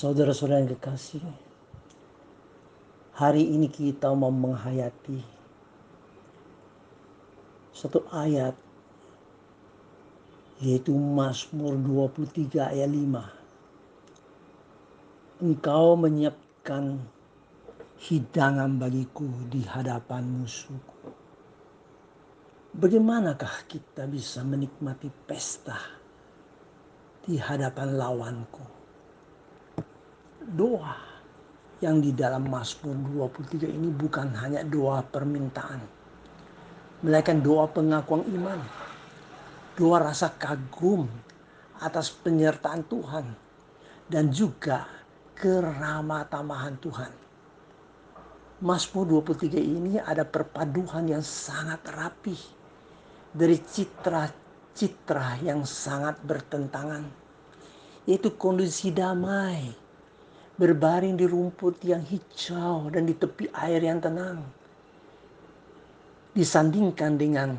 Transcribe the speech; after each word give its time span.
Saudara-saudara 0.00 0.64
yang 0.64 0.72
kekasih, 0.80 1.20
hari 3.20 3.52
ini 3.52 3.68
kita 3.68 4.08
mau 4.16 4.32
menghayati 4.32 5.20
satu 7.76 8.08
ayat 8.08 8.56
yaitu 10.64 10.96
Mazmur 10.96 11.76
23 11.76 12.72
ayat 12.72 12.88
5. 12.88 15.44
Engkau 15.44 16.00
menyiapkan 16.00 16.96
hidangan 18.00 18.80
bagiku 18.80 19.28
di 19.52 19.68
hadapan 19.68 20.24
musuhku. 20.24 21.12
Bagaimanakah 22.72 23.68
kita 23.68 24.08
bisa 24.08 24.40
menikmati 24.48 25.12
pesta 25.28 25.76
di 27.20 27.36
hadapan 27.36 28.00
lawanku? 28.00 28.79
Doa 30.50 30.98
yang 31.78 32.02
di 32.02 32.10
dalam 32.10 32.50
Mazmur 32.50 32.94
23 33.30 33.70
ini 33.70 33.88
bukan 33.94 34.34
hanya 34.34 34.66
doa 34.66 35.00
permintaan, 35.00 35.80
melainkan 37.06 37.38
doa 37.38 37.70
pengakuan 37.70 38.26
iman 38.34 38.60
doa 39.80 40.12
rasa 40.12 40.28
kagum 40.36 41.08
atas 41.80 42.12
penyertaan 42.12 42.84
Tuhan 42.84 43.26
dan 44.12 44.28
juga 44.28 44.84
keramah-tamahan 45.40 46.76
Tuhan. 46.84 47.12
Mazmur 48.60 49.24
23 49.24 49.56
ini 49.56 49.96
ada 49.96 50.28
perpaduan 50.28 51.08
yang 51.08 51.24
sangat 51.24 51.80
rapi 51.88 52.36
dari 53.32 53.56
citra-citra 53.56 55.40
yang 55.40 55.64
sangat 55.64 56.20
bertentangan 56.20 57.08
yaitu 58.04 58.36
kondisi 58.36 58.92
damai 58.92 59.72
berbaring 60.60 61.16
di 61.16 61.24
rumput 61.24 61.80
yang 61.88 62.04
hijau 62.04 62.92
dan 62.92 63.08
di 63.08 63.16
tepi 63.16 63.48
air 63.56 63.80
yang 63.80 63.96
tenang 63.96 64.44
disandingkan 66.36 67.16
dengan 67.16 67.56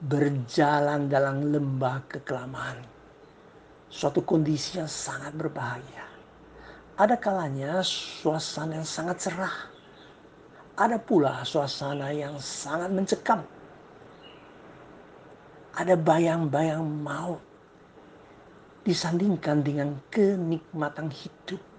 berjalan 0.00 1.12
dalam 1.12 1.52
lembah 1.52 2.00
kekelamaan. 2.08 2.80
Suatu 3.92 4.24
kondisi 4.24 4.80
yang 4.80 4.88
sangat 4.88 5.36
berbahaya. 5.36 6.08
Ada 6.96 7.20
kalanya 7.20 7.84
suasana 7.84 8.80
yang 8.80 8.88
sangat 8.88 9.28
cerah. 9.28 9.56
Ada 10.80 10.98
pula 10.98 11.44
suasana 11.46 12.08
yang 12.10 12.40
sangat 12.40 12.90
mencekam. 12.90 13.44
Ada 15.76 15.94
bayang-bayang 15.94 16.82
maut 16.82 17.38
disandingkan 18.82 19.62
dengan 19.62 19.94
kenikmatan 20.10 21.12
hidup. 21.12 21.73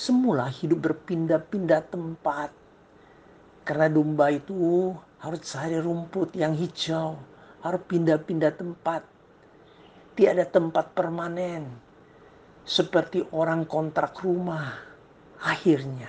Semula 0.00 0.48
hidup 0.48 0.80
berpindah-pindah 0.80 1.92
tempat. 1.92 2.48
Karena 3.68 3.92
domba 3.92 4.32
itu 4.32 4.96
harus 5.20 5.44
cari 5.44 5.76
rumput 5.76 6.32
yang 6.40 6.56
hijau, 6.56 7.20
harus 7.60 7.82
pindah-pindah 7.84 8.48
tempat. 8.56 9.04
Tiada 10.16 10.48
tempat 10.48 10.96
permanen. 10.96 11.68
Seperti 12.64 13.28
orang 13.28 13.68
kontrak 13.68 14.16
rumah. 14.24 14.72
Akhirnya 15.44 16.08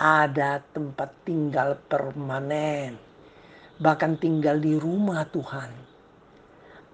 ada 0.00 0.64
tempat 0.72 1.12
tinggal 1.28 1.76
permanen. 1.92 2.96
Bahkan 3.76 4.16
tinggal 4.16 4.64
di 4.64 4.80
rumah 4.80 5.28
Tuhan. 5.28 5.70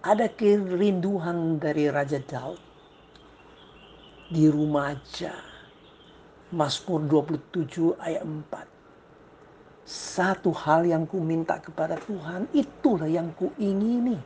Ada 0.03 0.27
kerinduan 0.34 1.62
dari 1.62 1.86
Raja 1.86 2.19
Daud. 2.19 2.58
Di 4.35 4.51
rumah 4.51 4.91
aja. 4.91 5.54
Mazmur 6.52 7.00
27 7.06 7.96
ayat 7.96 8.24
4 8.27 8.74
satu 9.84 10.48
hal 10.56 10.88
yang 10.88 11.05
ku 11.05 11.20
minta 11.20 11.60
kepada 11.60 12.00
Tuhan, 12.00 12.48
itulah 12.56 13.05
yang 13.05 13.36
ku 13.36 13.52
ingini. 13.60 14.16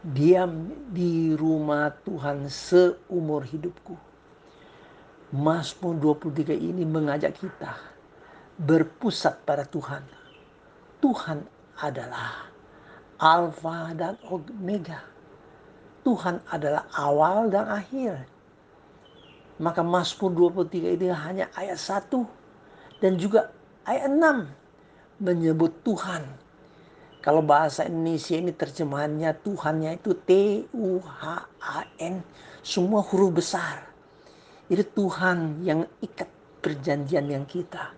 Diam 0.00 0.70
di 0.94 1.34
rumah 1.34 1.90
Tuhan 2.06 2.46
seumur 2.46 3.44
hidupku. 3.44 3.98
Mazmur 5.34 5.98
23 6.22 6.54
ini 6.54 6.86
mengajak 6.86 7.34
kita 7.36 7.74
berpusat 8.62 9.42
pada 9.42 9.66
Tuhan. 9.66 10.06
Tuhan 11.02 11.38
adalah 11.82 12.46
Alfa 13.18 13.90
dan 13.98 14.14
Omega. 14.30 15.02
Tuhan 16.06 16.40
adalah 16.48 16.86
awal 16.94 17.50
dan 17.52 17.68
akhir. 17.68 18.24
Maka 19.60 19.84
Mazmur 19.84 20.56
23 20.56 20.96
ini 20.96 21.12
hanya 21.12 21.52
ayat 21.52 21.76
1 21.76 22.08
dan 23.04 23.20
juga 23.20 23.52
ayat 23.84 24.08
6 24.08 24.48
menyebut 25.20 25.84
Tuhan. 25.84 26.24
Kalau 27.20 27.44
bahasa 27.44 27.84
Indonesia 27.84 28.40
ini 28.40 28.56
terjemahannya 28.56 29.36
Tuhannya 29.44 30.00
itu 30.00 30.16
T 30.24 30.64
U 30.72 31.04
H 31.04 31.44
A 31.60 31.84
N 32.00 32.24
semua 32.64 33.04
huruf 33.04 33.36
besar. 33.44 33.84
Itu 34.72 34.80
Tuhan 34.96 35.60
yang 35.60 35.84
ikat 36.00 36.32
perjanjian 36.64 37.28
yang 37.28 37.44
kita. 37.44 37.92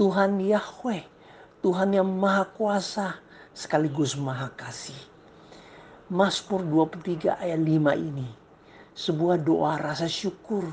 Tuhan 0.00 0.40
Yahweh, 0.40 1.04
Tuhan 1.60 1.92
yang 1.92 2.08
Maha 2.08 2.48
Kuasa 2.48 3.20
sekaligus 3.52 4.16
Maha 4.16 4.48
Kasih. 4.56 4.96
Mazmur 6.08 6.64
23 6.64 7.36
ayat 7.36 7.60
5 7.60 7.92
ini 8.00 8.28
sebuah 8.96 9.42
doa 9.44 9.76
rasa 9.76 10.08
syukur 10.08 10.64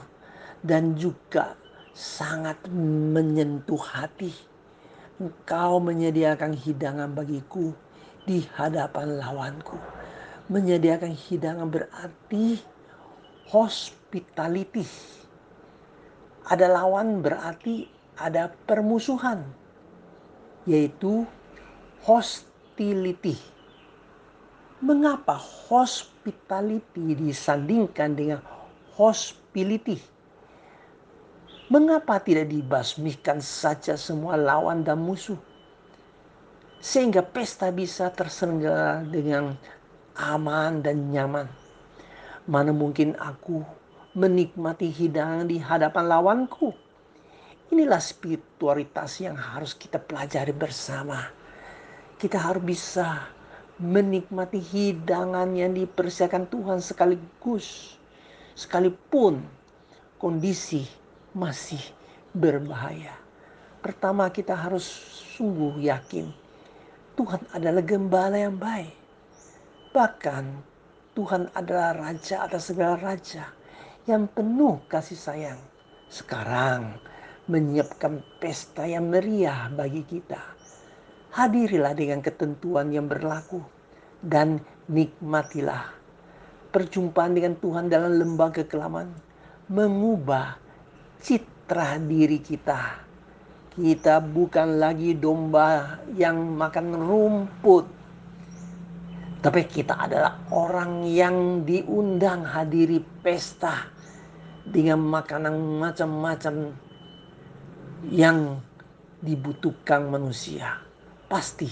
dan 0.62 0.94
juga 0.98 1.58
sangat 1.92 2.58
menyentuh 2.70 3.82
hati 3.82 4.52
Engkau 5.22 5.78
menyediakan 5.78 6.58
hidangan 6.58 7.14
bagiku 7.14 7.78
di 8.26 8.42
hadapan 8.58 9.22
lawanku. 9.22 9.78
Menyediakan 10.50 11.14
hidangan 11.14 11.70
berarti 11.70 12.58
hospitality. 13.46 14.82
Ada 16.50 16.74
lawan 16.74 17.22
berarti 17.22 17.86
ada 18.18 18.50
permusuhan, 18.66 19.46
yaitu 20.66 21.22
hostility. 22.02 23.38
Mengapa 24.82 25.38
hospitality 25.70 27.14
disandingkan 27.14 28.18
dengan 28.18 28.42
hospitality? 28.98 30.02
Mengapa 31.72 32.20
tidak 32.20 32.52
dibasmikan 32.52 33.40
saja 33.40 33.96
semua 33.96 34.36
lawan 34.36 34.84
dan 34.84 35.00
musuh? 35.00 35.40
Sehingga 36.84 37.24
pesta 37.24 37.72
bisa 37.72 38.12
terselenggara 38.12 39.08
dengan 39.08 39.56
aman 40.20 40.84
dan 40.84 41.16
nyaman. 41.16 41.48
Mana 42.44 42.76
mungkin 42.76 43.16
aku 43.16 43.64
menikmati 44.20 44.92
hidangan 44.92 45.48
di 45.48 45.64
hadapan 45.64 46.12
lawanku? 46.12 46.76
Inilah 47.72 48.04
spiritualitas 48.04 49.24
yang 49.24 49.40
harus 49.40 49.72
kita 49.72 49.96
pelajari 49.96 50.52
bersama. 50.52 51.24
Kita 52.20 52.52
harus 52.52 52.68
bisa 52.68 53.32
menikmati 53.80 54.60
hidangan 54.60 55.56
yang 55.56 55.72
dipersiapkan 55.72 56.52
Tuhan 56.52 56.84
sekaligus. 56.84 57.96
Sekalipun 58.60 59.40
kondisi 60.20 61.00
masih 61.32 61.82
berbahaya. 62.36 63.16
Pertama 63.82 64.30
kita 64.30 64.54
harus 64.54 64.86
sungguh 65.36 65.82
yakin 65.82 66.30
Tuhan 67.22 67.44
adalah 67.52 67.84
gembala 67.84 68.38
yang 68.40 68.56
baik. 68.56 68.96
Bahkan 69.92 70.46
Tuhan 71.12 71.52
adalah 71.52 71.92
raja 71.92 72.48
atas 72.48 72.72
segala 72.72 72.96
raja 72.96 73.52
yang 74.08 74.32
penuh 74.32 74.80
kasih 74.88 75.20
sayang. 75.20 75.62
Sekarang 76.08 76.98
menyiapkan 77.52 78.24
pesta 78.40 78.88
yang 78.88 79.12
meriah 79.12 79.68
bagi 79.70 80.08
kita. 80.08 80.40
Hadirilah 81.36 81.96
dengan 81.96 82.24
ketentuan 82.24 82.90
yang 82.90 83.12
berlaku 83.12 83.60
dan 84.24 84.64
nikmatilah 84.88 85.92
perjumpaan 86.72 87.36
dengan 87.36 87.60
Tuhan 87.60 87.92
dalam 87.92 88.18
lembah 88.18 88.50
kekelaman 88.56 89.08
mengubah 89.68 90.60
citra 91.22 92.02
diri 92.02 92.42
kita. 92.42 93.08
Kita 93.72 94.20
bukan 94.20 94.82
lagi 94.82 95.16
domba 95.16 96.02
yang 96.18 96.60
makan 96.60 96.88
rumput. 96.92 97.86
Tapi 99.42 99.62
kita 99.66 99.96
adalah 100.06 100.38
orang 100.52 101.08
yang 101.08 101.64
diundang 101.66 102.46
hadiri 102.46 103.00
pesta 103.00 103.90
dengan 104.68 105.02
makanan 105.02 105.82
macam-macam 105.82 106.56
yang 108.12 108.62
dibutuhkan 109.24 110.10
manusia. 110.12 110.78
Pasti 111.26 111.70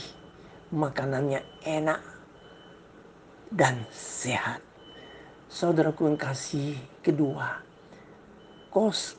makanannya 0.73 1.41
enak 1.65 2.01
dan 3.53 3.85
sehat. 3.93 4.61
Saudaraku 5.49 6.05
yang 6.05 6.17
kasih 6.17 6.77
kedua, 7.01 7.68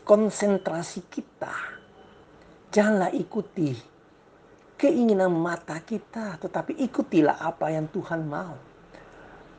konsentrasi 0.06 1.06
kita 1.10 1.54
janganlah 2.70 3.10
ikuti 3.10 3.90
keinginan 4.80 5.36
mata 5.36 5.76
kita, 5.84 6.40
tetapi 6.40 6.72
ikutilah 6.88 7.36
apa 7.36 7.68
yang 7.68 7.84
Tuhan 7.92 8.24
mau. 8.24 8.56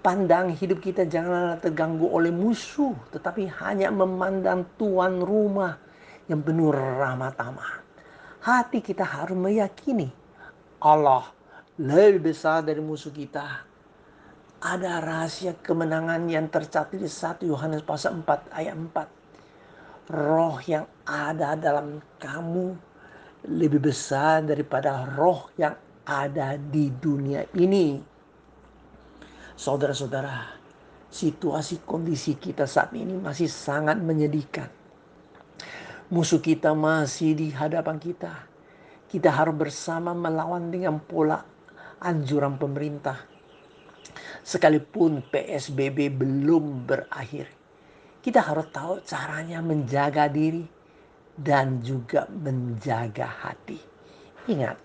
Pandang 0.02 0.50
hidup 0.50 0.82
kita 0.82 1.06
janganlah 1.06 1.62
terganggu 1.62 2.10
oleh 2.10 2.34
musuh, 2.34 2.98
tetapi 3.14 3.46
hanya 3.62 3.94
memandang 3.94 4.66
tuan 4.82 5.22
rumah 5.22 5.78
yang 6.26 6.42
penuh 6.42 6.74
ramah 6.74 7.30
tamah. 7.38 7.86
Hati 8.42 8.82
kita 8.82 9.06
harus 9.06 9.38
meyakini 9.38 10.10
Allah 10.82 11.30
lebih 11.78 12.34
besar 12.34 12.66
dari 12.66 12.82
musuh 12.82 13.14
kita. 13.14 13.70
Ada 14.58 15.06
rahasia 15.06 15.54
kemenangan 15.62 16.26
yang 16.26 16.50
tercatat 16.50 16.98
di 16.98 17.06
1 17.06 17.46
Yohanes 17.46 17.86
pasal 17.86 18.18
4 18.26 18.50
ayat 18.58 18.74
4. 18.74 19.21
Roh 20.12 20.60
yang 20.68 20.84
ada 21.08 21.56
dalam 21.56 22.04
kamu 22.20 22.76
lebih 23.48 23.80
besar 23.80 24.44
daripada 24.44 25.08
roh 25.16 25.50
yang 25.56 25.74
ada 26.04 26.60
di 26.60 26.92
dunia 26.92 27.48
ini. 27.56 27.96
Saudara-saudara, 29.56 30.52
situasi 31.08 31.88
kondisi 31.88 32.36
kita 32.36 32.68
saat 32.68 32.92
ini 32.92 33.16
masih 33.16 33.48
sangat 33.48 34.04
menyedihkan. 34.04 34.68
Musuh 36.12 36.44
kita 36.44 36.76
masih 36.76 37.32
di 37.32 37.48
hadapan 37.56 37.96
kita. 37.96 38.52
Kita 39.08 39.32
harus 39.32 39.56
bersama 39.56 40.12
melawan 40.12 40.68
dengan 40.68 41.00
pola 41.00 41.40
anjuran 42.04 42.60
pemerintah 42.60 43.32
sekalipun 44.42 45.22
PSBB 45.30 46.12
belum 46.12 46.90
berakhir. 46.90 47.61
Kita 48.22 48.38
harus 48.38 48.70
tahu 48.70 49.02
caranya 49.02 49.66
menjaga 49.66 50.30
diri 50.30 50.62
dan 51.34 51.82
juga 51.82 52.30
menjaga 52.30 53.26
hati. 53.26 53.82
Ingat, 54.46 54.78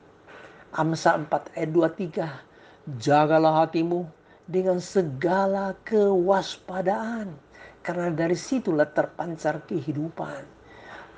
Amsa 0.72 1.20
4 1.20 1.52
ayat 1.52 1.70
23, 1.72 2.96
jagalah 2.96 3.68
hatimu 3.68 4.08
dengan 4.48 4.80
segala 4.80 5.76
kewaspadaan. 5.84 7.36
Karena 7.84 8.08
dari 8.08 8.40
situlah 8.40 8.88
terpancar 8.88 9.60
kehidupan. 9.68 10.42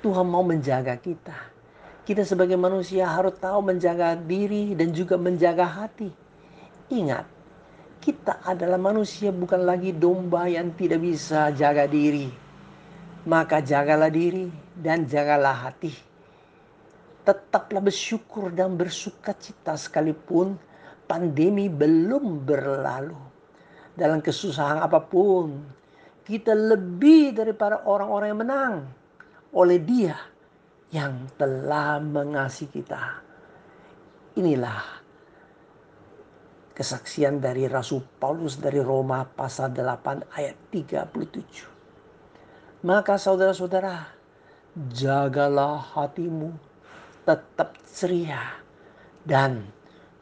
Tuhan 0.03 0.27
mau 0.27 0.43
menjaga 0.43 0.99
kita. 0.99 1.35
Kita 2.03 2.27
sebagai 2.27 2.59
manusia 2.59 3.07
harus 3.07 3.39
tahu 3.39 3.63
menjaga 3.63 4.19
diri 4.19 4.75
dan 4.75 4.91
juga 4.91 5.15
menjaga 5.15 5.63
hati. 5.63 6.11
Ingat, 6.91 7.23
kita 7.99 8.39
adalah 8.47 8.79
manusia 8.79 9.29
bukan 9.29 9.67
lagi 9.67 9.91
domba 9.91 10.47
yang 10.47 10.71
tidak 10.75 11.03
bisa 11.03 11.51
jaga 11.51 11.83
diri. 11.85 12.31
Maka 13.27 13.59
jagalah 13.59 14.07
diri 14.07 14.47
dan 14.79 15.03
jagalah 15.03 15.67
hati. 15.67 15.91
Tetaplah 17.27 17.83
bersyukur 17.83 18.49
dan 18.55 18.79
bersuka 18.79 19.35
cita 19.35 19.75
sekalipun 19.75 20.55
pandemi 21.05 21.67
belum 21.67 22.47
berlalu. 22.47 23.19
Dalam 23.93 24.23
kesusahan 24.23 24.79
apa 24.79 25.03
pun, 25.03 25.59
kita 26.23 26.55
lebih 26.55 27.35
daripada 27.35 27.83
orang-orang 27.83 28.27
yang 28.31 28.41
menang 28.41 28.75
oleh 29.51 29.77
Dia 29.83 30.15
yang 30.89 31.27
telah 31.35 31.99
mengasihi 31.99 32.71
kita. 32.71 33.03
Inilah 34.39 34.98
kesaksian 36.79 37.43
dari 37.43 37.67
Rasul 37.67 37.99
Paulus 38.23 38.55
dari 38.55 38.79
Roma 38.79 39.27
pasal 39.27 39.75
8 39.75 40.31
ayat 40.31 40.55
37. 40.71 42.87
Maka 42.87 43.19
saudara-saudara, 43.19 44.07
jagalah 44.95 45.75
hatimu 45.75 46.55
tetap 47.27 47.75
ceria 47.83 48.63
dan 49.27 49.67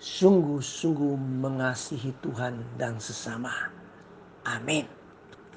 sungguh-sungguh 0.01 1.13
mengasihi 1.45 2.09
Tuhan 2.25 2.65
dan 2.81 2.97
sesama. 2.97 3.53
Amin. 4.41 4.96